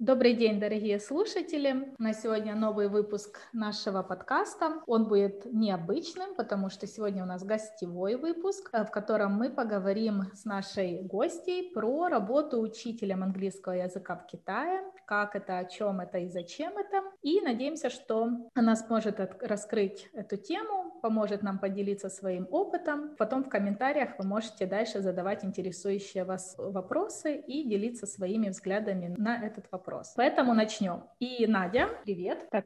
[0.00, 1.92] Добрый день, дорогие слушатели.
[1.98, 4.80] На сегодня новый выпуск нашего подкаста.
[4.86, 10.22] Он будет необычным, потому что сегодня у нас гостевой выпуск, э, в котором мы поговорим
[10.32, 16.16] с нашей гостьей про работу учителем английского языка в Китае, как это, о чем это
[16.16, 17.02] и зачем это.
[17.20, 23.16] И надеемся, что она сможет раскрыть эту тему, поможет нам поделиться своим опытом.
[23.16, 29.44] Потом в комментариях вы можете дальше задавать интересующие вас вопросы и делиться своими взглядами на
[29.44, 30.12] этот вопрос.
[30.16, 31.04] Поэтому начнем.
[31.18, 32.48] И Надя, привет.
[32.50, 32.64] Так.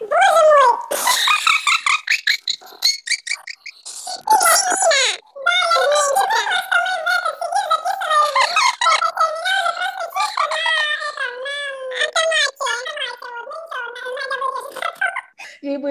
[0.00, 1.15] Боже мой!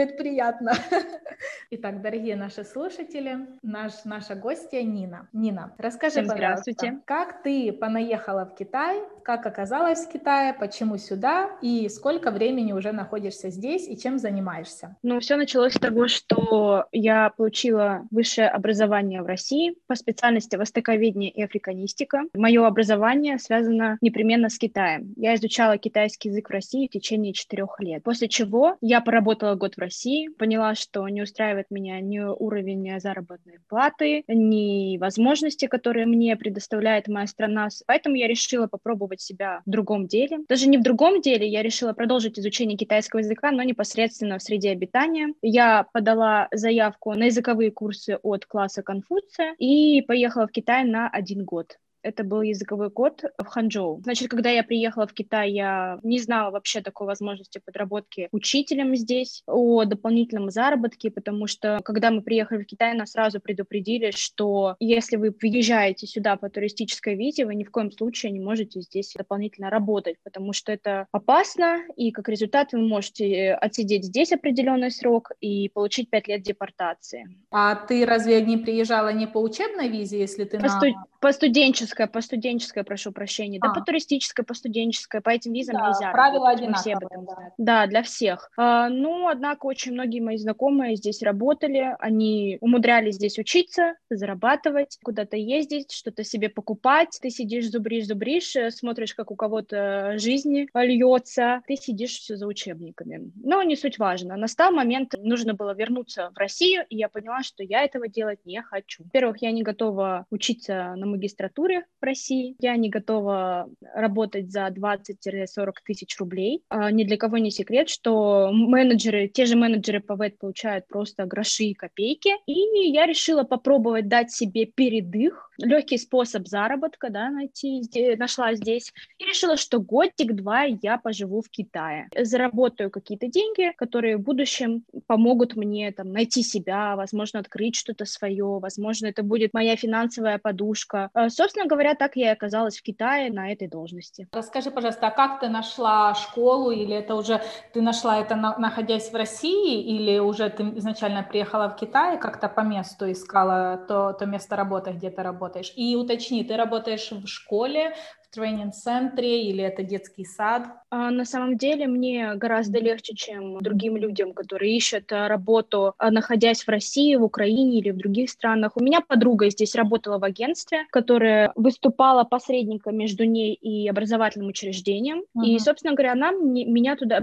[0.06, 0.74] Будет приятно.
[1.72, 5.28] Итак, дорогие наши слушатели, наш, наша гостья Нина.
[5.34, 11.50] Нина, расскажи, Всем пожалуйста, как ты понаехала в Китай, как оказалась в Китае, почему сюда
[11.64, 14.96] и сколько времени уже находишься здесь и чем занимаешься?
[15.02, 21.32] Ну, все началось с того, что я получила высшее образование в России по специальности востоковедение
[21.32, 22.26] и африканистика.
[22.36, 25.14] Мое образование связано непременно с Китаем.
[25.18, 29.76] Я изучала китайский язык в России в течение четырех лет, после чего я поработала год
[29.76, 36.36] в России, поняла, что не устраивает меня ни уровень заработной платы, ни возможности, которые мне
[36.36, 40.40] предоставляет моя страна, поэтому я решила попробовать себя в другом деле.
[40.48, 44.72] Даже не в другом деле, я решила продолжить изучение китайского языка, но непосредственно в среде
[44.72, 45.34] обитания.
[45.42, 51.44] Я подала заявку на языковые курсы от класса Конфуция и поехала в Китай на один
[51.44, 54.02] год это был языковой код в Ханчжоу.
[54.04, 59.44] Значит, когда я приехала в Китай, я не знала вообще такой возможности подработки учителем здесь,
[59.48, 65.16] о дополнительном заработке, потому что когда мы приехали в Китай, нас сразу предупредили, что если
[65.16, 69.70] вы въезжаете сюда по туристической визе, вы ни в коем случае не можете здесь дополнительно
[69.70, 75.70] работать, потому что это опасно, и как результат вы можете отсидеть здесь определенный срок и
[75.70, 77.28] получить пять лет депортации.
[77.52, 80.70] А ты разве не приезжала не по учебной визе, если ты по, на...
[80.70, 80.88] сту...
[81.20, 83.68] по студенческой туристическая, по студенческой, прошу прощения, а.
[83.68, 86.12] да, по туристической, по студенческой, по этим визам да, нельзя.
[86.12, 86.82] Правила одинаковые.
[86.82, 87.54] Все об этом да.
[87.58, 88.52] да, для всех.
[88.58, 95.38] А, ну, однако, очень многие мои знакомые здесь работали, они умудрялись здесь учиться, зарабатывать, куда-то
[95.38, 97.18] ездить, что-то себе покупать.
[97.22, 102.48] Ты сидишь, зубришь, зубришь, э, смотришь, как у кого-то жизни льется, ты сидишь все за
[102.48, 103.32] учебниками.
[103.44, 104.36] Но не суть важно.
[104.36, 108.62] Настал момент, нужно было вернуться в Россию, и я поняла, что я этого делать не
[108.62, 109.04] хочу.
[109.04, 112.56] Во-первых, я не готова учиться на магистратуре, в России.
[112.60, 116.64] Я не готова работать за 20-40 тысяч рублей.
[116.70, 121.26] А, ни для кого не секрет, что менеджеры, те же менеджеры по ВЭД получают просто
[121.26, 122.32] гроши и копейки.
[122.46, 127.82] И я решила попробовать дать себе передых, легкий способ заработка, да, найти,
[128.18, 128.94] нашла здесь.
[129.20, 132.10] И решила, что годик-два я поживу в Китае.
[132.18, 138.60] Заработаю какие-то деньги, которые в будущем помогут мне там найти себя, возможно, открыть что-то свое,
[138.60, 141.10] возможно, это будет моя финансовая подушка.
[141.14, 141.30] А,
[141.66, 144.28] собственно говоря, так я и оказалась в Китае на этой должности.
[144.32, 147.42] Расскажи, пожалуйста, а как ты нашла школу, или это уже
[147.74, 152.50] ты нашла это на, находясь в России, или уже ты изначально приехала в Китай, как-то
[152.50, 155.74] по месту искала то, то место работы, где ты работаешь?
[155.76, 157.96] И уточни, ты работаешь в школе,
[158.36, 160.68] тренинг-центре или это детский сад?
[160.90, 166.12] А, на самом деле мне гораздо легче, чем другим людям, которые ищут а, работу, а,
[166.12, 168.74] находясь в России, в Украине или в других странах.
[168.76, 175.24] У меня подруга здесь работала в агентстве, которая выступала посредником между ней и образовательным учреждением.
[175.36, 175.46] Uh-huh.
[175.46, 177.22] И, собственно говоря, она меня туда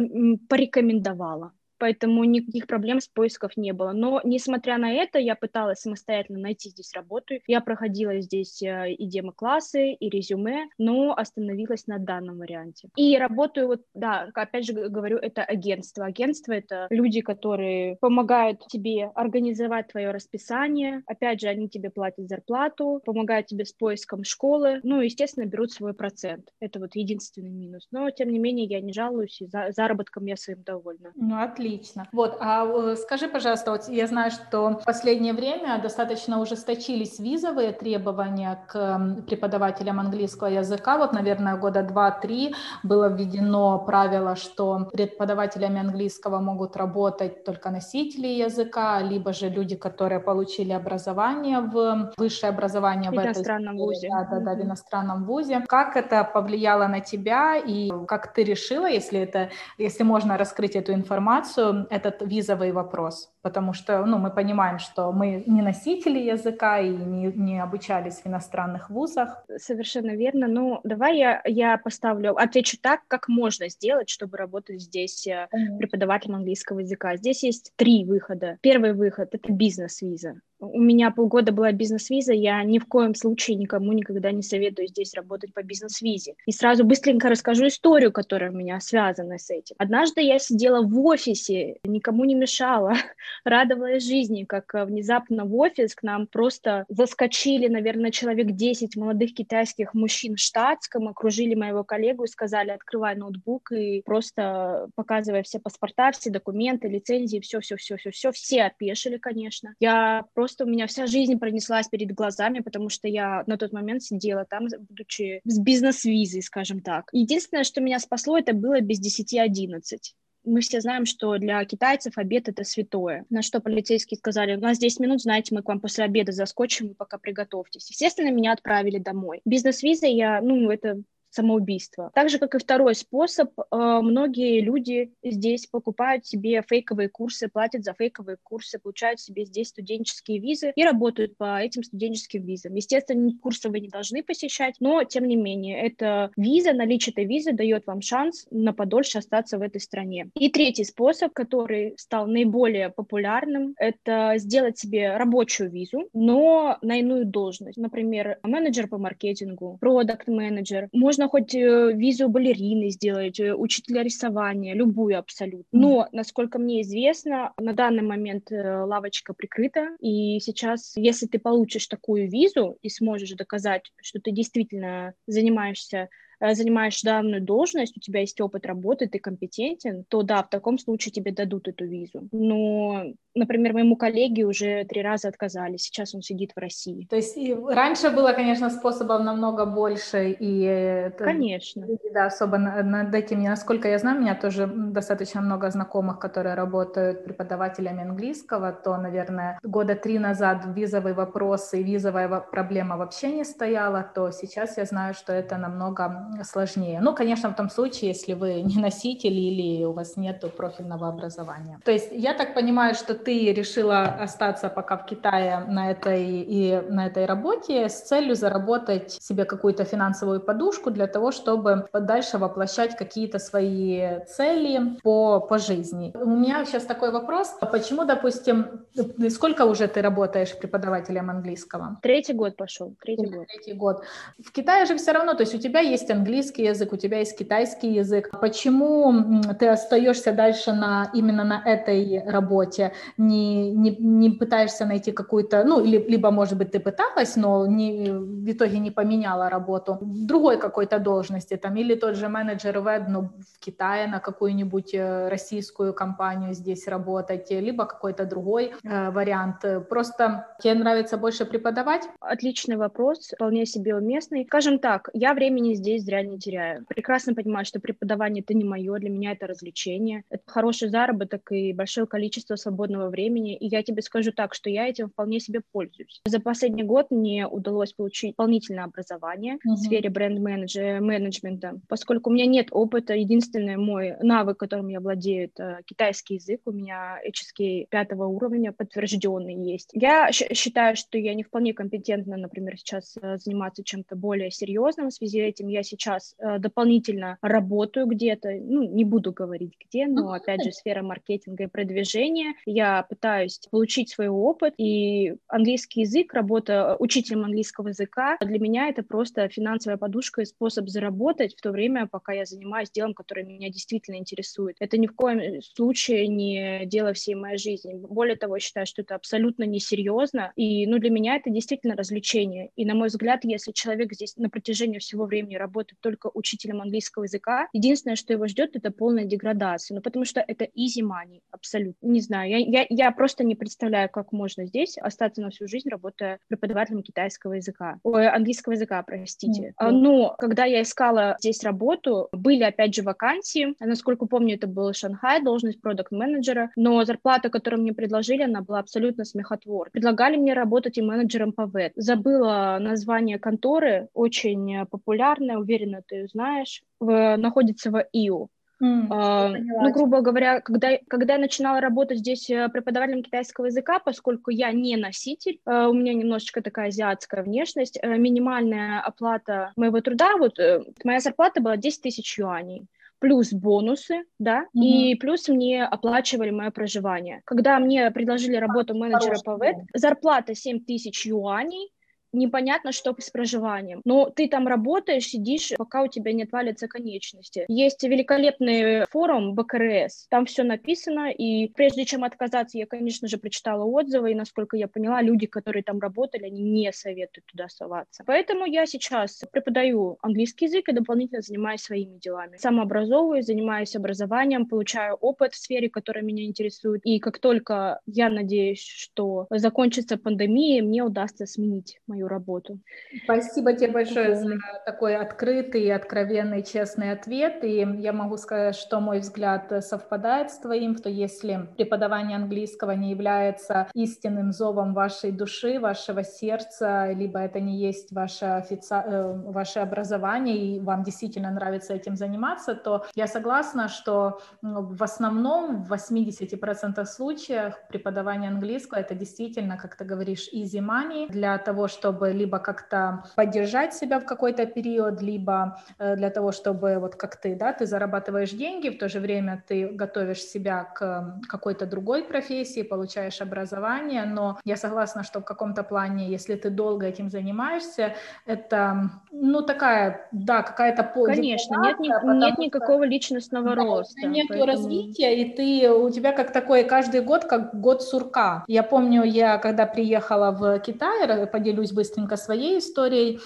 [0.48, 3.90] порекомендовала поэтому никаких проблем с поисков не было.
[3.90, 7.34] Но, несмотря на это, я пыталась самостоятельно найти здесь работу.
[7.48, 12.88] Я проходила здесь э, и демо-классы, и резюме, но остановилась на данном варианте.
[12.94, 16.04] И работаю, вот, да, опять же говорю, это агентство.
[16.04, 21.02] Агентство— это люди, которые помогают тебе организовать твое расписание.
[21.06, 24.78] Опять же, они тебе платят зарплату, помогают тебе с поиском школы.
[24.84, 26.48] Ну, естественно, берут свой процент.
[26.60, 27.88] Это вот единственный минус.
[27.90, 31.10] Но, тем не менее, я не жалуюсь, и за заработком я своим довольна.
[31.16, 32.06] Ну, отлично Отлично.
[32.12, 37.72] Вот, а э, скажи, пожалуйста, вот я знаю, что в последнее время достаточно ужесточились визовые
[37.72, 40.98] требования к преподавателям английского языка.
[40.98, 49.00] Вот, наверное, года два-три было введено правило, что преподавателями английского могут работать только носители языка,
[49.00, 54.08] либо же люди, которые получили образование в высшее образование в, в иностранном этой, вузе.
[54.10, 55.64] Да, да, да, в иностранном вузе.
[55.68, 60.92] Как это повлияло на тебя и как ты решила, если это, если можно раскрыть эту
[60.92, 63.32] информацию, э, этот визовый вопрос?
[63.42, 68.26] Потому что ну, мы понимаем, что мы не носители языка и не, не обучались в
[68.26, 69.44] иностранных вузах.
[69.56, 70.48] Совершенно верно.
[70.48, 75.78] Ну, давай я, я поставлю, отвечу так, как можно сделать, чтобы работать здесь mm-hmm.
[75.78, 77.16] преподавателем английского языка.
[77.16, 78.58] Здесь есть три выхода.
[78.60, 83.92] Первый выход— это бизнес-виза у меня полгода была бизнес-виза, я ни в коем случае никому
[83.92, 86.34] никогда не советую здесь работать по бизнес-визе.
[86.46, 89.74] И сразу быстренько расскажу историю, которая у меня связана с этим.
[89.78, 92.94] Однажды я сидела в офисе, никому не мешала,
[93.44, 99.34] радовалась жизни, как э, внезапно в офис к нам просто заскочили, наверное, человек 10 молодых
[99.34, 105.58] китайских мужчин в штатском, окружили моего коллегу и сказали, открывай ноутбук и просто показывая все
[105.58, 109.74] паспорта, все документы, лицензии, все-все-все-все-все, все опешили, конечно.
[109.80, 113.72] Я просто просто у меня вся жизнь пронеслась перед глазами, потому что я на тот
[113.72, 117.08] момент сидела там, будучи с бизнес-визой, скажем так.
[117.12, 119.98] Единственное, что меня спасло, это было без 10-11
[120.44, 123.24] мы все знаем, что для китайцев обед это святое.
[123.30, 126.96] На что полицейские сказали, у нас 10 минут, знаете, мы к вам после обеда заскочим,
[126.96, 127.88] пока приготовьтесь.
[127.90, 129.40] Естественно, меня отправили домой.
[129.44, 131.02] Бизнес-виза я, ну, это
[131.32, 132.10] самоубийства.
[132.14, 137.84] Так же, как и второй способ, э, многие люди здесь покупают себе фейковые курсы, платят
[137.84, 142.74] за фейковые курсы, получают себе здесь студенческие визы и работают по этим студенческим визам.
[142.74, 147.52] Естественно, курсы вы не должны посещать, но, тем не менее, это виза, наличие этой визы
[147.52, 150.30] дает вам шанс на подольше остаться в этой стране.
[150.34, 157.24] И третий способ, который стал наиболее популярным, это сделать себе рабочую визу, но на иную
[157.24, 157.78] должность.
[157.78, 160.88] Например, менеджер по маркетингу, продукт-менеджер.
[160.92, 165.66] Можно можно хоть э, визу балерины сделать, э, учителя рисования, любую абсолютно.
[165.72, 171.86] Но, насколько мне известно, на данный момент э, лавочка прикрыта, и сейчас, если ты получишь
[171.86, 176.08] такую визу и сможешь доказать, что ты действительно занимаешься
[176.54, 181.12] занимаешь данную должность, у тебя есть опыт работы, ты компетентен, то да, в таком случае
[181.12, 182.28] тебе дадут эту визу.
[182.32, 187.06] Но Например, моему коллеге уже три раза отказали, сейчас он сидит в России.
[187.08, 193.88] То есть раньше было, конечно, способов намного больше, и конечно, да, особо над этим, насколько
[193.88, 199.94] я знаю, у меня тоже достаточно много знакомых, которые работают преподавателями английского, то, наверное, года
[199.94, 205.32] три назад визовый вопрос и визовая проблема вообще не стояла, то сейчас я знаю, что
[205.32, 207.00] это намного сложнее.
[207.00, 211.78] Ну, конечно, в том случае, если вы не носитель или у вас нет профильного образования.
[211.84, 216.80] То есть я так понимаю, что ты решила остаться пока в Китае на этой и
[216.88, 222.96] на этой работе с целью заработать себе какую-то финансовую подушку для того, чтобы дальше воплощать
[222.96, 226.12] какие-то свои цели по, по жизни.
[226.14, 227.54] У меня сейчас такой вопрос.
[227.60, 228.86] Почему, допустим,
[229.30, 231.98] сколько уже ты работаешь преподавателем английского?
[232.02, 232.94] Третий год пошел.
[233.02, 233.46] Третий год.
[233.46, 234.02] Третий год.
[234.38, 237.38] В Китае же все равно, то есть у тебя есть английский язык, у тебя есть
[237.38, 238.30] китайский язык.
[238.40, 242.92] Почему ты остаешься дальше на, именно на этой работе?
[243.16, 248.10] не, не, не пытаешься найти какую-то, ну, или, либо, может быть, ты пыталась, но не,
[248.10, 253.22] в итоге не поменяла работу, другой какой-то должности, там, или тот же менеджер веб, но
[253.22, 259.64] в Китае на какую-нибудь э, российскую компанию здесь работать, либо какой-то другой э, вариант.
[259.88, 262.08] Просто тебе нравится больше преподавать?
[262.20, 264.44] Отличный вопрос, вполне себе уместный.
[264.46, 266.84] Скажем так, я времени здесь зря не теряю.
[266.88, 270.24] Прекрасно понимаю, что преподавание это не мое, для меня это развлечение.
[270.30, 274.88] Это хороший заработок и большое количество свободного времени, и я тебе скажу так, что я
[274.88, 276.20] этим вполне себе пользуюсь.
[276.24, 279.74] За последний год мне удалось получить дополнительное образование uh-huh.
[279.74, 285.80] в сфере бренд-менеджмента, поскольку у меня нет опыта, единственный мой навык, которым я владею, это
[285.86, 289.90] китайский язык, у меня HSK пятого уровня подтвержденный есть.
[289.92, 295.14] Я считаю, что я не вполне компетентна, например, сейчас э, заниматься чем-то более серьезным в
[295.14, 295.68] связи с этим.
[295.68, 301.02] Я сейчас э, дополнительно работаю где-то, ну, не буду говорить где, но, опять же, сфера
[301.02, 302.54] маркетинга и продвижения.
[302.66, 309.02] Я пытаюсь получить свой опыт, и английский язык, работа учителем английского языка, для меня это
[309.02, 313.68] просто финансовая подушка и способ заработать в то время, пока я занимаюсь делом, которое меня
[313.68, 314.76] действительно интересует.
[314.80, 317.94] Это ни в коем случае не дело всей моей жизни.
[317.94, 322.70] Более того, я считаю, что это абсолютно несерьезно, и ну, для меня это действительно развлечение.
[322.76, 327.24] И, на мой взгляд, если человек здесь на протяжении всего времени работает только учителем английского
[327.24, 329.94] языка, единственное, что его ждет, это полная деградация.
[329.94, 332.06] Ну, потому что это easy money, абсолютно.
[332.06, 335.88] Не знаю, я, я, я просто не представляю, как можно здесь остаться на всю жизнь,
[335.88, 339.74] работая преподавателем китайского языка, ой, английского языка, простите.
[339.80, 339.90] Mm-hmm.
[339.90, 345.42] Но когда я искала здесь работу, были опять же вакансии, насколько помню, это был Шанхай,
[345.42, 349.90] должность продукт-менеджера, но зарплата, которую мне предложили, она была абсолютно смехотворной.
[349.92, 351.92] Предлагали мне работать и менеджером по ВЭД.
[351.96, 355.71] Забыла название конторы, очень популярная, уверена,
[356.06, 358.48] ты ее знаешь, в, находится в ИУ.
[358.82, 364.00] Mm, а, ну, грубо говоря, когда, когда я начинала работать здесь э, преподавателем китайского языка,
[364.00, 370.00] поскольку я не носитель, э, у меня немножечко такая азиатская внешность, э, минимальная оплата моего
[370.00, 370.58] труда, вот
[371.04, 372.86] моя зарплата была 10 тысяч юаней
[373.20, 374.80] плюс бонусы, да, mm-hmm.
[374.80, 377.40] и плюс мне оплачивали мое проживание.
[377.44, 381.92] Когда мне предложили работу менеджера по ВЭД, зарплата 7 тысяч юаней,
[382.32, 384.00] непонятно, что с проживанием.
[384.04, 387.64] Но ты там работаешь, сидишь, пока у тебя не отвалятся конечности.
[387.68, 393.84] Есть великолепный форум БКРС, там все написано, и прежде чем отказаться, я, конечно же, прочитала
[393.84, 398.24] отзывы, и, насколько я поняла, люди, которые там работали, они не советуют туда соваться.
[398.26, 402.56] Поэтому я сейчас преподаю английский язык и дополнительно занимаюсь своими делами.
[402.56, 408.84] Самообразовываюсь, занимаюсь образованием, получаю опыт в сфере, которая меня интересует, и как только я надеюсь,
[408.84, 412.78] что закончится пандемия, мне удастся сменить мою мою работу.
[413.24, 417.64] Спасибо тебе большое за такой открытый, откровенный, честный ответ.
[417.64, 423.10] И я могу сказать, что мой взгляд совпадает с твоим, что если преподавание английского не
[423.10, 428.92] является истинным зовом вашей души, вашего сердца, либо это не есть ваше, офици...
[428.92, 435.84] Э, ваше образование, и вам действительно нравится этим заниматься, то я согласна, что в основном
[435.84, 442.11] в 80% случаев преподавание английского это действительно, как ты говоришь, easy money для того, чтобы
[442.12, 447.36] чтобы либо как-то поддержать себя в какой-то период, либо э, для того, чтобы вот как
[447.36, 452.24] ты, да, ты зарабатываешь деньги, в то же время ты готовишь себя к какой-то другой
[452.24, 458.14] профессии, получаешь образование, но я согласна, что в каком-то плане, если ты долго этим занимаешься,
[458.46, 461.02] это, ну, такая, да, какая-то...
[461.26, 464.26] Конечно, нет, нет никакого личностного да, роста.
[464.26, 464.72] Нет поэтому...
[464.72, 468.64] развития, и ты, у тебя как такой каждый год, как год сурка.
[468.66, 473.40] Я помню, я когда приехала в Китай, поделюсь быстренько своей историей.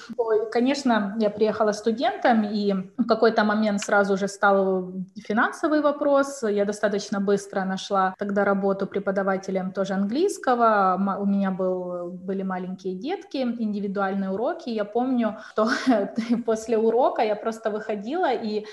[0.51, 4.93] Конечно, я приехала студентом, и в какой-то момент сразу же стал
[5.29, 6.43] финансовый вопрос.
[6.43, 10.97] Я достаточно быстро нашла тогда работу преподавателем тоже английского.
[11.21, 14.71] У меня был, были маленькие детки, индивидуальные уроки.
[14.71, 15.69] Я помню, что
[16.47, 18.65] после урока я просто выходила и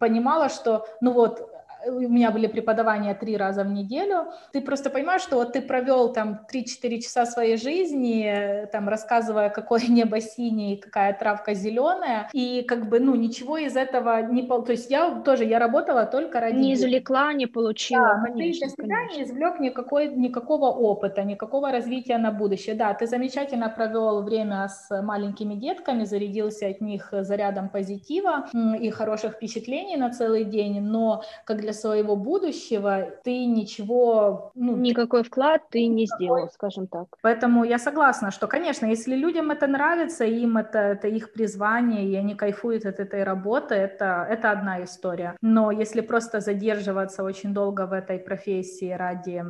[0.00, 1.48] понимала, что, ну вот,
[1.86, 6.12] у меня были преподавания три раза в неделю, ты просто понимаешь, что вот ты провел
[6.12, 12.88] там 3-4 часа своей жизни, там рассказывая, какое небо синее, какая травка зеленая, и как
[12.88, 14.42] бы, ну, ничего из этого не...
[14.42, 16.56] То есть я тоже, я работала только ради...
[16.56, 19.16] Не извлекла, не получила, да, конечно, ты для себя конечно.
[19.16, 22.74] не извлек никакой, никакого опыта, никакого развития на будущее.
[22.74, 28.46] Да, ты замечательно провел время с маленькими детками, зарядился от них зарядом позитива
[28.80, 34.50] и хороших впечатлений на целый день, но как для своего будущего ты ничего...
[34.54, 36.26] Ну, Никакой вклад ты не никакой.
[36.26, 37.06] сделал, скажем так.
[37.22, 42.14] Поэтому я согласна, что, конечно, если людям это нравится, им это, это их призвание, и
[42.16, 45.36] они кайфуют от этой работы, это, это одна история.
[45.40, 49.44] Но если просто задерживаться очень долго в этой профессии ради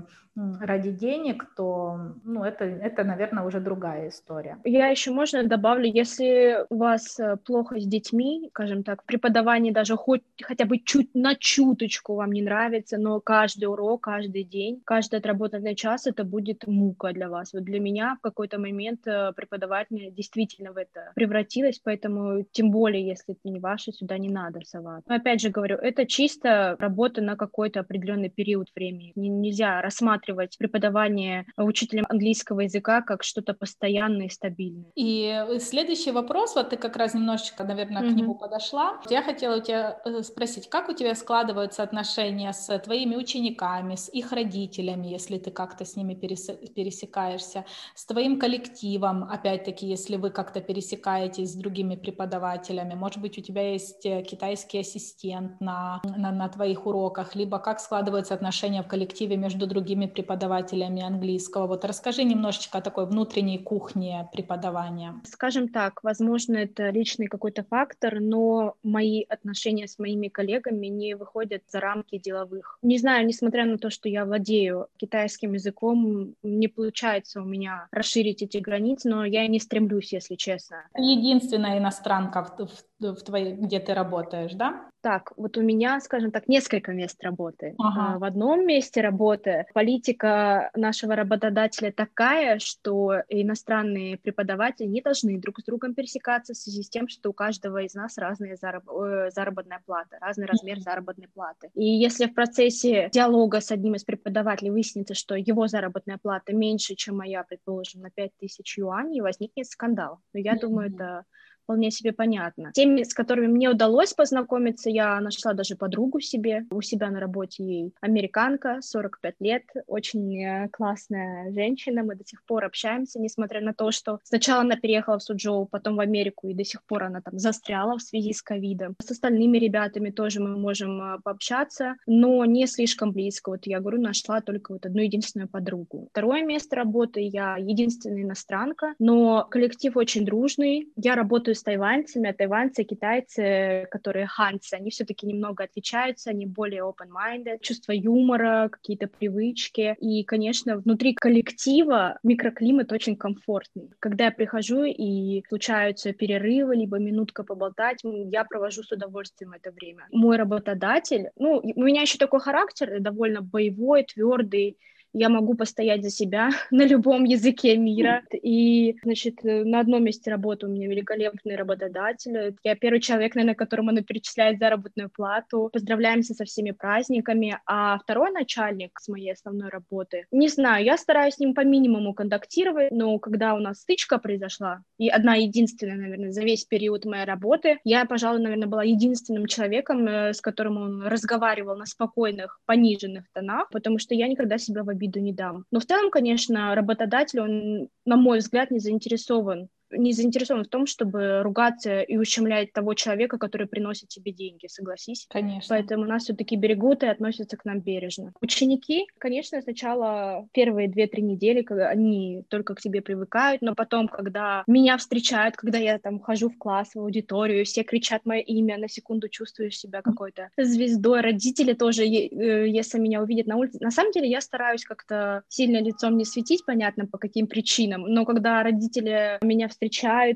[0.61, 4.59] ради денег, то ну, это, это, наверное, уже другая история.
[4.65, 9.97] Я еще, можно добавлю, если у вас э, плохо с детьми, скажем так, преподавание даже
[9.97, 15.19] хоть хотя бы чуть на чуточку вам не нравится, но каждый урок, каждый день, каждый
[15.19, 17.53] отработанный час это будет мука для вас.
[17.53, 23.07] Вот для меня в какой-то момент э, преподаватель действительно в это превратилась, поэтому тем более,
[23.07, 25.09] если это не ваше, сюда не надо соваться.
[25.09, 29.13] Но опять же говорю, это чисто работа на какой-то определенный период времени.
[29.17, 34.91] Нельзя рассматривать рассматривать преподавание учителем английского языка как что-то постоянное и стабильное.
[34.95, 38.13] И следующий вопрос, вот ты как раз немножечко, наверное, mm-hmm.
[38.13, 39.01] к нему подошла.
[39.11, 44.09] Я хотела у тебя э, спросить, как у тебя складываются отношения с твоими учениками, с
[44.09, 50.61] их родителями, если ты как-то с ними пересекаешься, с твоим коллективом, опять-таки, если вы как-то
[50.61, 56.49] пересекаетесь с другими преподавателями, может быть, у тебя есть э, китайский ассистент на, на, на
[56.49, 61.69] твоих уроках, либо как складываются отношения в коллективе между другими преподавателями английского.
[61.69, 65.15] Вот расскажи немножечко о такой внутренней кухне преподавания.
[65.25, 71.63] Скажем так, возможно, это личный какой-то фактор, но мои отношения с моими коллегами не выходят
[71.69, 72.79] за рамки деловых.
[72.83, 78.43] Не знаю, несмотря на то, что я владею китайским языком, не получается у меня расширить
[78.43, 80.79] эти границы, но я не стремлюсь, если честно.
[80.97, 84.91] Единственная иностранка в, в, в твоей, где ты работаешь, да?
[85.01, 87.75] Так, вот у меня, скажем так, несколько мест работы.
[87.79, 88.15] Ага.
[88.15, 95.61] А, в одном месте работы политика нашего работодателя такая, что иностранные преподаватели не должны друг
[95.61, 98.85] с другом пересекаться в связи с тем, что у каждого из нас разная зараб...
[99.33, 101.71] заработная плата, разный размер заработной платы.
[101.75, 106.97] И если в процессе диалога с одним из преподавателей выяснится, что его заработная плата меньше,
[106.97, 110.21] чем моя, предположим, на 5000 юаней, возникнет скандал.
[110.33, 111.25] Но я думаю, это
[111.69, 112.73] вполне себе понятно.
[112.73, 117.63] Теми, с которыми мне удалось познакомиться, я нашла даже подругу себе, у себя на работе
[117.63, 123.75] ей американка, 45 лет, очень э, классная женщина, мы до сих пор общаемся, несмотря на
[123.75, 127.21] то, что сначала она переехала в Суджоу, потом в Америку, и до сих пор она
[127.21, 128.97] там застряла в связи с ковидом.
[129.03, 133.51] С остальными ребятами тоже мы можем э, пообщаться, но не слишком близко.
[133.51, 136.09] Вот я говорю, нашла только вот одну единственную подругу.
[136.13, 140.89] Второе место работы, я единственная иностранка, но коллектив очень дружный.
[140.97, 146.83] Я работаю с тайваньцами, а тайваньцы, китайцы, которые ханцы, они все-таки немного отличаются, они более
[146.83, 149.97] open-minded, чувство юмора, какие-то привычки.
[150.01, 153.91] И, конечно, внутри коллектива микроклимат очень комфортный.
[154.01, 160.07] Когда я прихожу и случаются перерывы, либо минутка поболтать, я провожу с удовольствием это время.
[160.13, 164.79] Мой работодатель, ну, у меня еще такой характер довольно боевой, твердый,
[165.13, 168.23] я могу постоять за себя на любом языке мира.
[168.33, 172.57] И, значит, на одном месте работы у меня великолепный работодатель.
[172.63, 175.71] Я первый человек, наверное, которому он перечисляет заработную плату.
[175.73, 177.59] Поздравляемся со всеми праздниками.
[177.67, 182.15] А второй начальник с моей основной работы, не знаю, я стараюсь с ним по минимуму
[182.15, 187.25] контактировать, но когда у нас стычка произошла, и одна единственная, наверное, за весь период моей
[187.25, 193.25] работы, я, пожалуй, наверное, была единственным человеком, э, с которым он разговаривал на спокойных, пониженных
[193.33, 195.65] тонах, потому что я никогда себя в обиду не дам.
[195.71, 200.87] Но в целом, конечно, работодатель, он, на мой взгляд, не заинтересован не заинтересован в том,
[200.87, 205.27] чтобы ругаться и ущемлять того человека, который приносит тебе деньги, согласись?
[205.29, 205.77] Конечно.
[205.77, 208.33] Поэтому нас все-таки берегут и относятся к нам бережно.
[208.41, 214.65] Ученики, конечно, сначала первые две-три недели, когда они только к тебе привыкают, но потом, когда
[214.67, 218.89] меня встречают, когда я там хожу в класс, в аудиторию, все кричат мое имя, на
[218.89, 221.21] секунду чувствуешь себя какой-то звездой.
[221.21, 225.81] Родители тоже, э, если меня увидят на улице, на самом деле я стараюсь как-то сильно
[225.81, 229.78] лицом не светить, понятно, по каким причинам, но когда родители меня встречают,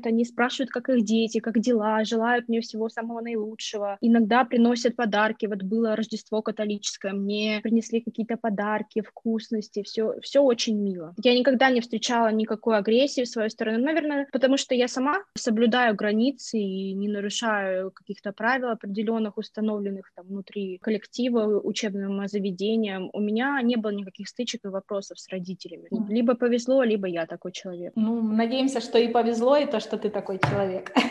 [0.05, 3.97] они спрашивают, как их дети, как дела, желают мне всего самого наилучшего.
[4.01, 5.45] Иногда приносят подарки.
[5.45, 11.13] Вот было Рождество католическое, мне принесли какие-то подарки, вкусности, все, все очень мило.
[11.23, 15.95] Я никогда не встречала никакой агрессии в свою сторону, наверное, потому что я сама соблюдаю
[15.95, 23.09] границы и не нарушаю каких-то правил определенных, установленных там внутри коллектива, учебным заведением.
[23.13, 25.87] У меня не было никаких стычек и вопросов с родителями.
[26.09, 27.93] Либо повезло, либо я такой человек.
[27.95, 30.91] Ну, надеемся, что и повезло повезло, и то, что ты такой человек.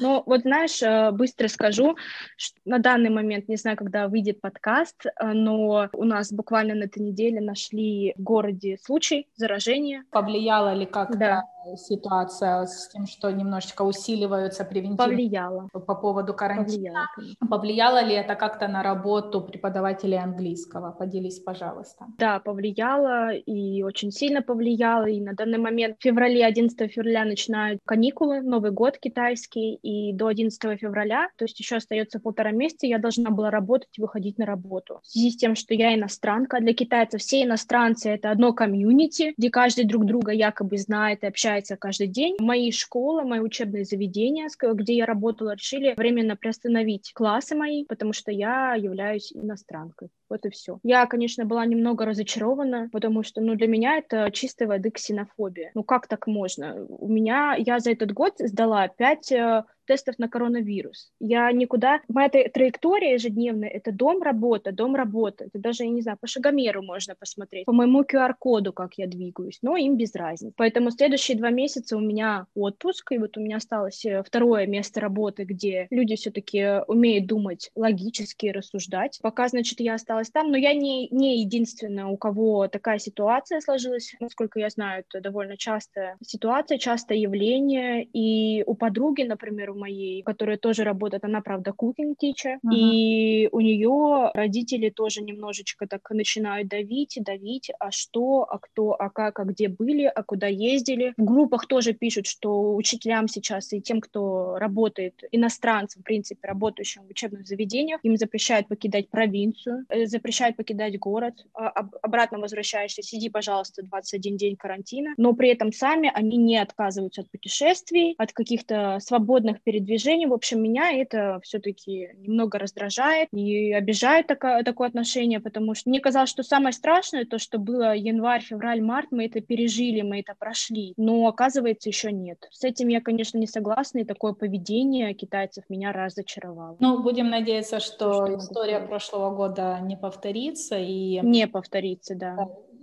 [0.00, 1.96] Ну, вот знаешь, э, быстро скажу,
[2.36, 6.84] что на данный момент, не знаю, когда выйдет подкаст, э, но у нас буквально на
[6.84, 10.04] этой неделе нашли в городе случай заражения.
[10.10, 11.42] Повлияло ли как-то да
[11.76, 15.68] ситуация с тем, что немножечко усиливаются превентивные повлияло.
[15.72, 17.08] по поводу карантина.
[17.16, 20.92] Повлияло, повлияло ли это как-то на работу преподавателей английского?
[20.92, 22.06] Поделись, пожалуйста.
[22.18, 25.06] Да, повлияло и очень сильно повлияло.
[25.06, 30.28] И на данный момент в феврале, 11 февраля начинают каникулы, Новый год китайский, и до
[30.28, 34.46] 11 февраля, то есть еще остается полтора месяца, я должна была работать и выходить на
[34.46, 35.00] работу.
[35.02, 39.50] В связи с тем, что я иностранка, для китайцев все иностранцы— это одно комьюнити, где
[39.50, 42.36] каждый друг друга якобы знает и общается общается каждый день.
[42.38, 48.30] Мои школы, мои учебные заведения, где я работала, решили временно приостановить классы мои, потому что
[48.30, 50.10] я являюсь иностранкой.
[50.28, 50.78] Вот и все.
[50.82, 55.70] Я, конечно, была немного разочарована, потому что, ну, для меня это чистой воды ксенофобия.
[55.74, 56.84] Ну, как так можно?
[56.88, 61.12] У меня, я за этот год сдала пять э, тестов на коронавирус.
[61.20, 62.00] Я никуда...
[62.08, 65.44] Моя траектория ежедневная— это дом-работа, дом-работа.
[65.44, 69.58] Это даже, я не знаю, по шагомеру можно посмотреть, по моему QR-коду, как я двигаюсь,
[69.62, 70.54] но им без разницы.
[70.56, 75.00] Поэтому следующие два месяца у меня отпуск, и вот у меня осталось э, второе место
[75.00, 79.18] работы, где люди все таки умеют думать логически, рассуждать.
[79.22, 84.14] Пока, значит, я осталась там, но я не, не единственная, у кого такая ситуация сложилась.
[84.20, 88.04] Насколько я знаю, это довольно частая ситуация, частое явление.
[88.04, 92.74] И у подруги, например, моей, которая тоже работает, она, правда, cooking teacher, uh-huh.
[92.74, 99.10] и у нее родители тоже немножечко так начинают давить, давить, а что, а кто, а
[99.10, 101.14] как, а где были, а куда ездили.
[101.16, 107.02] В группах тоже пишут, что учителям сейчас и тем, кто работает, иностранцам, в принципе, работающим
[107.04, 113.28] в учебных заведениях, им запрещают покидать провинцию, э, запрещают покидать город, а, обратно возвращаешься, сиди,
[113.28, 118.98] пожалуйста, 21 день карантина, но при этом сами они не отказываются от путешествий, от каких-то
[119.00, 120.26] свободных передвижений.
[120.26, 126.00] В общем, меня это все-таки немного раздражает и обижает такое, такое отношение, потому что мне
[126.00, 130.34] казалось, что самое страшное, то, что было январь, февраль, март, мы это пережили, мы это
[130.38, 132.38] прошли, но оказывается еще нет.
[132.50, 136.76] С этим я, конечно, не согласна, и такое поведение китайцев меня разочаровало.
[136.80, 140.78] Ну, будем надеяться, что, что история прошлого года не повторится.
[140.78, 141.20] И...
[141.20, 142.36] Не повторится, да.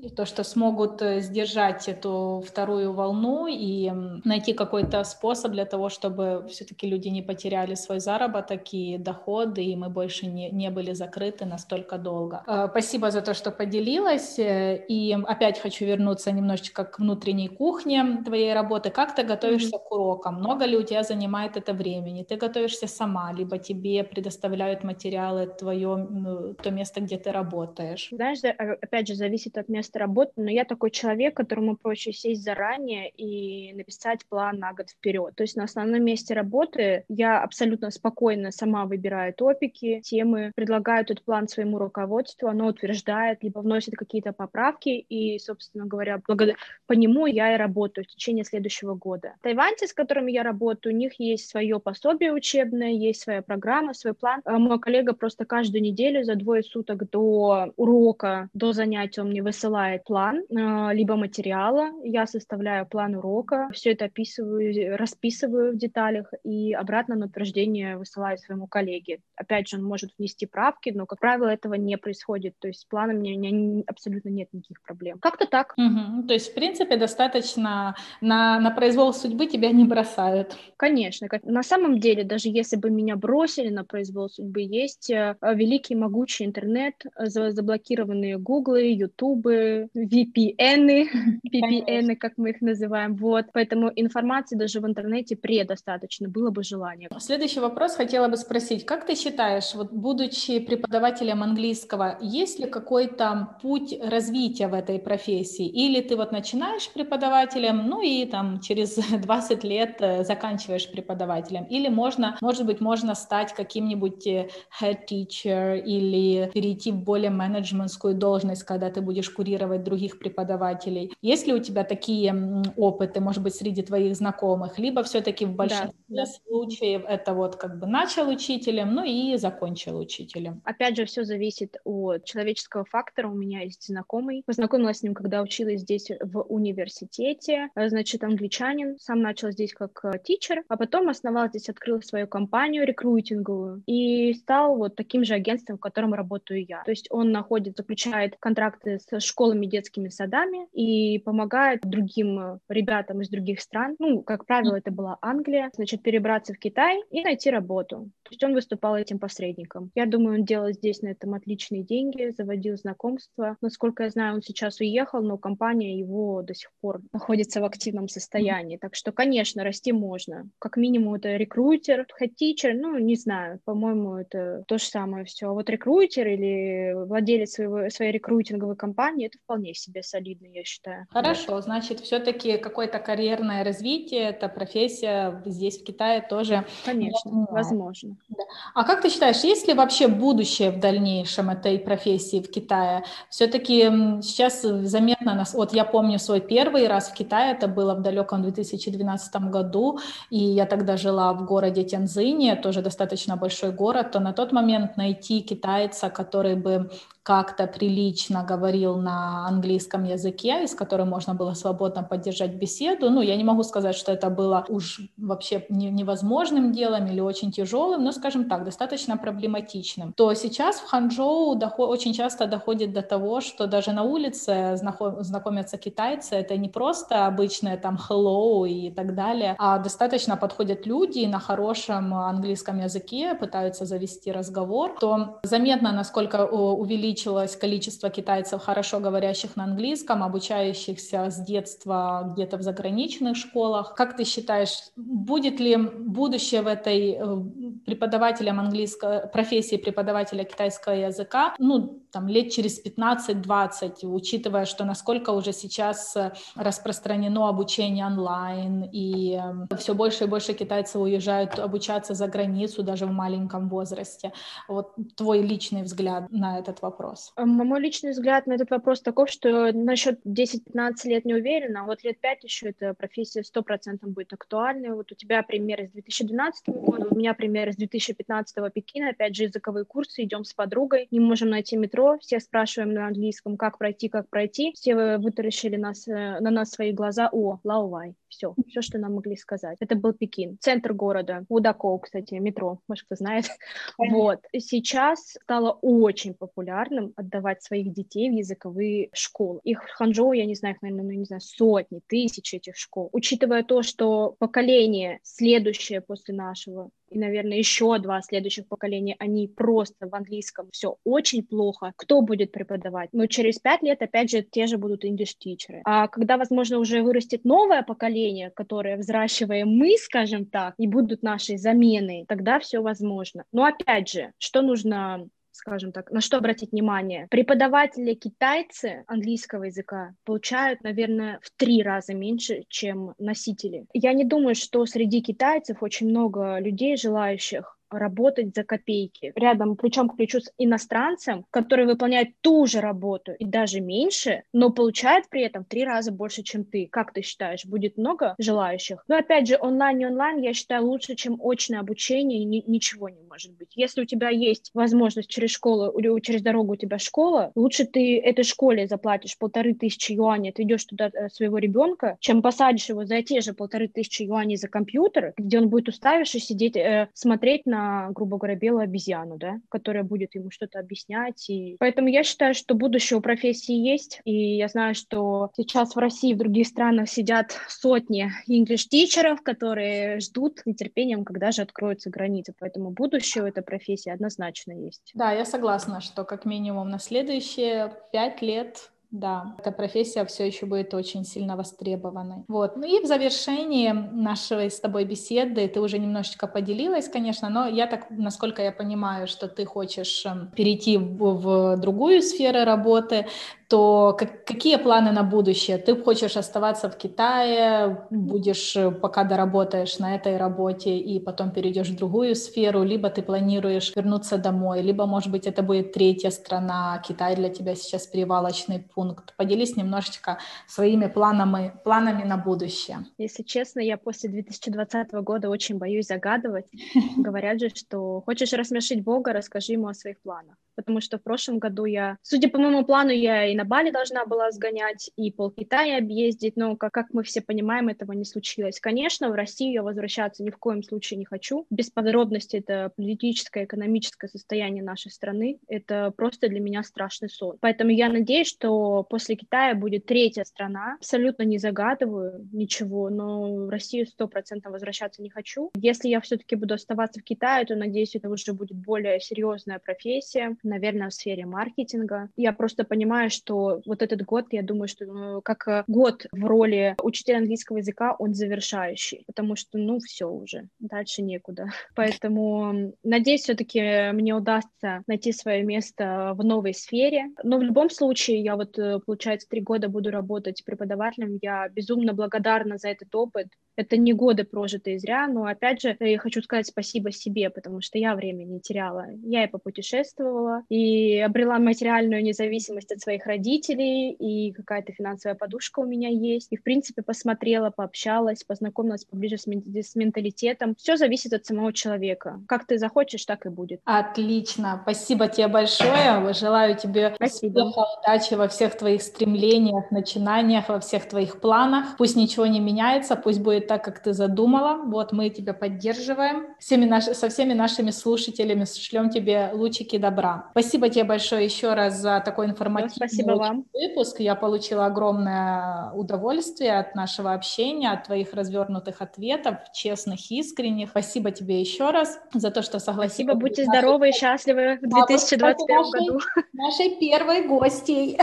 [0.10, 3.92] То, что смогут э, сдержать эту вторую волну и
[4.24, 9.76] найти какой-то способ для того, чтобы все-таки люди не потеряли свой заработок и доходы, и
[9.76, 12.44] мы больше не, не были закрыты настолько долго.
[12.48, 14.40] Э, спасибо за то, что поделилась.
[14.40, 18.90] Э, и опять хочу вернуться немножечко к внутренней кухне твоей работы.
[18.90, 20.36] Как ты готовишься к урокам?
[20.36, 22.24] Много ли у тебя занимает это времени?
[22.24, 28.10] Ты готовишься сама, либо тебе предоставляют материалы твое, то место, где ты работаешь?
[28.12, 28.40] Знаешь,
[28.82, 33.74] опять же, зависит от места работы, но я такой человек, которому проще сесть заранее и
[33.74, 35.36] написать план на год вперед.
[35.36, 41.24] То есть на основном месте работы я абсолютно спокойно сама выбираю топики, темы, предлагаю этот
[41.24, 46.56] план своему руководству, оно утверждает, либо вносит какие-то поправки, и, собственно говоря, благодаря
[46.88, 49.36] по нему я и работаю в течение следующего года.
[49.42, 54.14] Тайваньцы, с которыми я работаю, у них есть свое пособие учебное, есть своя программа, свой
[54.14, 54.42] план.
[54.46, 59.44] А мой коллега просто каждую неделю за двое суток до урока, до занятия он мне
[59.44, 66.32] высылает план, а, либо материала, я составляю план урока, все это описываю, расписываю в деталях
[66.44, 69.20] и обратно на утверждение высылаю своему коллеге.
[69.36, 72.86] Опять же, он может внести правки, но, как правило, этого не происходит, то есть с
[72.86, 75.20] планом у меня абсолютно нет никаких проблем.
[75.20, 75.74] Как-то так.
[75.78, 76.28] Угу.
[76.28, 80.58] То есть, в принципе, достаточно на, на произвол судьбы тебя не бросают.
[80.78, 81.28] Конечно.
[81.44, 86.46] На самом деле, даже если бы меня бросили на произвол судьбы, есть э, великий могучий
[86.46, 91.08] интернет, э, заблокированные гуглы, ютубы, VPN,
[91.54, 93.16] VPN, как мы их называем.
[93.16, 93.46] Вот.
[93.54, 97.10] Поэтому информации даже в интернете предостаточно, было бы желание.
[97.20, 98.86] Следующий вопрос хотела бы спросить.
[98.86, 105.68] Как ты считаешь, вот будучи преподавателем английского, есть ли какой-то путь развития в этой профессии?
[105.68, 111.66] Или ты вот начинаешь преподавателем, ну и там через 20 лет э, заканчиваешь преподавателем?
[111.66, 114.50] Или можно, может быть, можно стать каким-нибудь э,
[114.82, 121.14] head teacher или перейти в более менеджментскую должность, когда ты будешь курировать других преподавателей.
[121.22, 124.80] Есть ли у тебя такие опыты, может быть, среди твоих знакомых?
[124.80, 126.26] Либо все-таки в большинстве да.
[126.26, 130.62] случаев это вот как бы начал учителем, ну и закончил учителем?
[130.64, 133.28] Опять же, все зависит от человеческого фактора.
[133.28, 134.44] У меня есть знакомый.
[134.46, 137.70] Познакомилась с ним, когда училась здесь в университете.
[137.76, 138.98] Значит, англичанин.
[139.00, 144.34] Сам начал здесь как э, тичер, а потом основал здесь, открыл свою компанию рекрутинговую и
[144.34, 146.84] стал вот таким же агентством, в котором работаю я.
[146.84, 153.22] То есть он находит, заключает контракты с школами, детскими садами и помогает другим э, ребятам
[153.22, 157.50] из других стран, ну, как правило, это была Англия, значит, перебраться в Китай и найти
[157.50, 158.10] работу.
[158.24, 159.92] То есть он выступал этим посредником.
[159.96, 163.58] Я думаю, он делал здесь на этом отличные деньги, заводил знакомства.
[163.60, 168.08] Насколько я знаю, он сейчас уехал, но компания его до сих пор находится в активном
[168.08, 168.78] состоянии.
[168.78, 170.48] Так что, конечно, расти можно.
[170.58, 175.50] Как минимум, это рекрутер, хэтичер, ну, не знаю, по-моему, это то же самое все.
[175.50, 181.06] А вот рекрутер или владелец своего, своей рекрутинговой компании, это вполне себе солидно, я считаю.
[181.10, 181.64] Хорошо, вот.
[181.64, 186.66] значит, все-таки какое-то карьерное развитие, эта профессия здесь, в Китае, тоже...
[186.86, 188.18] Конечно, возможно.
[188.30, 188.44] Да.
[188.76, 193.04] А как ты считаешь, есть ли вообще будущее в дальнейшем этой профессии в Китае?
[193.30, 193.84] Все-таки
[194.22, 195.54] сейчас заметно нас...
[195.54, 200.38] Вот я помню свой первый раз в Китае, это было в далеком 2012 году, и
[200.38, 205.42] я тогда жила в городе Тяньцзине, тоже достаточно большой город, то на тот момент найти
[205.42, 206.90] китайца, который бы
[207.24, 213.10] как-то прилично говорил на английском языке, и с которым можно было свободно поддержать беседу.
[213.10, 218.04] Ну, я не могу сказать, что это было уж вообще невозможным делом или очень тяжелым,
[218.04, 220.12] но, скажем так, достаточно проблематичным.
[220.14, 225.78] То сейчас в Ханчжоу доход, очень часто доходит до того, что даже на улице знакомятся
[225.78, 231.40] китайцы, это не просто обычное там hello и так далее, а достаточно подходят люди на
[231.40, 239.56] хорошем английском языке, пытаются завести разговор, то заметно, насколько увеличивается увеличилось количество китайцев, хорошо говорящих
[239.56, 243.94] на английском, обучающихся с детства где-то в заграничных школах.
[243.96, 247.38] Как ты считаешь, будет ли будущее в этой э,
[247.86, 255.52] преподавателям английского, профессии преподавателя китайского языка, ну, там, лет через 15-20, учитывая, что насколько уже
[255.52, 259.40] сейчас э, распространено обучение онлайн, и
[259.72, 264.32] э, все больше и больше китайцев уезжают обучаться за границу даже в маленьком возрасте.
[264.68, 267.34] Вот твой личный взгляд на этот вопрос вопрос?
[267.38, 272.04] Мой личный взгляд на этот вопрос таков, что насчет 10-15 лет не уверена, а вот
[272.04, 274.94] лет 5 еще эта профессия 100% будет актуальной.
[274.94, 279.44] Вот у тебя пример из 2012 года, у меня пример из 2015 Пекина, опять же
[279.44, 284.10] языковые курсы, идем с подругой, не можем найти метро, все спрашиваем на английском, как пройти,
[284.10, 288.98] как пройти, все вытаращили нас, э, на нас свои глаза, о, лаувай, Все, все, что
[288.98, 289.78] нам могли сказать.
[289.80, 293.46] Это был Пекин, центр города, Удакоу, кстати, метро, может, кто знает.
[293.98, 294.40] Вот.
[294.58, 299.60] Сейчас стало очень популярным отдавать своих детей в языковые школы.
[299.64, 303.10] Их в Ханчжоу, я не знаю, их, наверное, ну, не знаю, сотни, тысячи этих школ.
[303.12, 310.08] Учитывая то, что поколение следующее после нашего и, наверное, еще два следующих поколения, они просто
[310.08, 311.94] в английском все очень плохо.
[311.96, 313.10] Кто будет преподавать?
[313.14, 315.82] Но через пять лет, опять же, те же будут teachers.
[315.86, 321.58] А когда, возможно, уже вырастет новое поколение, которое взращиваем мы, скажем так, и будут нашей
[321.58, 323.44] заменой, тогда все возможно.
[323.52, 325.28] Но опять же, что нужно
[325.66, 327.28] скажем так, на что обратить внимание?
[327.32, 333.86] Преподаватели китайцы английского языка получают, наверное, в три раза меньше, чем носители.
[333.94, 339.32] Я не думаю, что среди китайцев очень много людей, желающих работать за копейки.
[339.36, 344.70] Рядом плечом к плечу с иностранцем, который выполняет ту же работу и даже меньше, но
[344.72, 346.88] получает при этом в три раза больше, чем ты.
[346.92, 349.04] Как ты считаешь, будет много желающих?
[349.08, 353.10] Но опять же, онлайн и онлайн, я считаю, лучше, чем очное обучение, и ни- ничего
[353.10, 353.70] не может быть.
[353.76, 358.20] Если у тебя есть возможность через школу, или через дорогу у тебя школа, лучше ты
[358.20, 363.06] этой школе заплатишь полторы тысячи юаней, ты идешь туда э, своего ребенка, чем посадишь его
[363.06, 367.66] за те же полторы тысячи юаней за компьютер, где он будет уставившись сидеть, э, смотреть
[367.66, 371.50] на грубо говоря, белую обезьяну, да, которая будет ему что-то объяснять.
[371.50, 371.76] И...
[371.80, 376.32] Поэтому я считаю, что будущее у профессии есть, и я знаю, что сейчас в России
[376.32, 382.54] и в других странах сидят сотни инглиш-тичеров, которые ждут с нетерпением, когда же откроются границы.
[382.60, 385.12] Поэтому будущее у этой профессии однозначно есть.
[385.14, 390.66] Да, я согласна, что как минимум на следующие пять лет да, эта профессия все еще
[390.66, 392.46] будет очень сильно востребованной.
[392.48, 392.76] Вот.
[392.76, 397.86] Ну и в завершении нашей с тобой беседы ты уже немножечко поделилась, конечно, но я
[397.86, 403.28] так, насколько я понимаю, что ты хочешь эм, перейти в, в другую сферу работы,
[403.74, 405.80] то как, какие планы на будущее?
[405.80, 411.90] Ты хочешь оставаться в Китае, будешь, э, пока доработаешь на этой работе и потом перейдешь
[411.90, 417.02] в другую сферу, либо ты планируешь вернуться домой, либо, может быть, это будет третья страна,
[417.08, 419.34] Китай для тебя сейчас перевалочный пункт.
[419.38, 422.98] Поделись немножечко своими планами, планами на будущее.
[423.18, 426.68] Если честно, я после 2020 года очень боюсь загадывать.
[427.18, 430.58] Говорят же, что хочешь рассмешить Бога, расскажи ему о своих планах.
[430.76, 434.26] Потому что в прошлом году я, судя по моему плану, я и на Бали должна
[434.26, 438.80] была сгонять, и пол Китая объездить, но, как, как мы все понимаем, этого не случилось.
[438.80, 441.66] Конечно, в Россию я возвращаться ни в коем случае не хочу.
[441.70, 445.60] Без подробностей это политическое, экономическое состояние нашей страны.
[445.68, 447.58] Это просто для меня страшный сон.
[447.62, 450.96] Поэтому я надеюсь, что после Китая будет третья страна.
[451.00, 455.72] Абсолютно не загадываю ничего, но в Россию сто процентов возвращаться не хочу.
[455.76, 460.56] Если я все-таки буду оставаться в Китае, то, надеюсь, это уже будет более серьезная профессия,
[460.64, 462.30] наверное, в сфере маркетинга.
[462.36, 466.46] Я просто понимаю, что вот этот год, я думаю, что ну, как э, год в
[466.46, 471.68] роли учителя английского языка, он завершающий, потому что, ну, все уже, дальше некуда.
[471.96, 477.26] Поэтому надеюсь, все-таки мне удастся найти свое место в новой сфере.
[477.44, 481.38] Но в любом случае, я вот, э, получается, три года буду работать преподавателем.
[481.42, 483.48] Я безумно благодарна за этот опыт.
[483.76, 487.98] Это не годы прожитые зря, но, опять же, я хочу сказать спасибо себе, потому что
[487.98, 489.08] я время не теряла.
[489.24, 495.86] Я и попутешествовала, и обрела материальную независимость от своих родителей, и какая-то финансовая подушка у
[495.86, 496.48] меня есть.
[496.52, 500.76] И, в принципе, посмотрела, пообщалась, познакомилась поближе с, с менталитетом.
[500.76, 502.42] Все зависит от самого человека.
[502.48, 503.82] Как ты захочешь, так и будет.
[503.86, 504.80] Отлично.
[504.84, 506.34] Спасибо тебе большое.
[506.34, 507.60] Желаю тебе Спасибо.
[507.60, 511.98] успеха, удачи во всех твоих стремлениях, начинаниях, во всех твоих планах.
[511.98, 514.84] Пусть ничего не меняется, пусть будет так, как ты задумала.
[514.86, 516.48] Вот мы тебя поддерживаем.
[516.60, 520.50] Всеми наши, со всеми нашими слушателями шлем тебе лучики добра.
[520.52, 523.66] Спасибо тебе большое еще раз за такой информативный Спасибо вам.
[523.74, 524.20] выпуск.
[524.20, 530.90] Я получила огромное удовольствие от нашего общения, от твоих развернутых ответов, честных, искренних.
[530.90, 533.14] Спасибо тебе еще раз за то, что согласилась.
[533.14, 536.20] Спасибо, будьте здоровы и счастливы в 2021 нашей, году.
[536.54, 538.18] Нашей первой гостьей.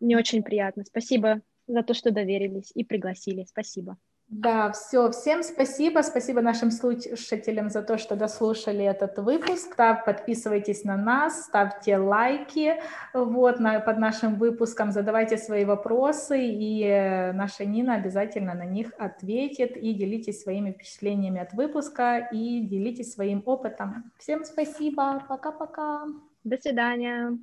[0.00, 0.84] Мне очень приятно.
[0.84, 3.44] Спасибо за то, что доверились и пригласили.
[3.48, 3.96] Спасибо.
[4.30, 5.10] Да, все.
[5.10, 6.02] Всем спасибо.
[6.02, 9.74] Спасибо нашим слушателям за то, что дослушали этот выпуск.
[9.76, 12.76] Да, подписывайтесь на нас, ставьте лайки
[13.12, 18.92] вот, на, под нашим выпуском, задавайте свои вопросы, и э, наша Нина обязательно на них
[18.98, 19.76] ответит.
[19.76, 24.12] И делитесь своими впечатлениями от выпуска, и делитесь своим опытом.
[24.16, 25.24] Всем спасибо.
[25.28, 26.04] Пока-пока.
[26.44, 27.36] До свидания.